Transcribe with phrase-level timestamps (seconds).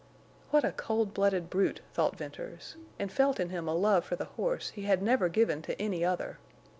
[0.49, 4.25] What a cold blooded brute thought Venters, and felt in him a love for the
[4.25, 6.39] horse he had never given to any other.